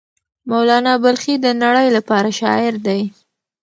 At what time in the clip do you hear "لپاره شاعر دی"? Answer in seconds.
1.97-3.01